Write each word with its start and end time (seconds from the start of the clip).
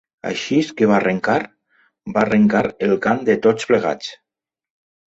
Aixís 0.27 0.69
que 0.79 0.87
va 0.91 0.95
arrencar, 0.99 1.35
va 2.17 2.25
arrencar 2.25 2.65
el 2.89 2.99
cant 3.07 3.25
de 3.31 3.39
tots 3.47 3.73
plegats 3.73 4.15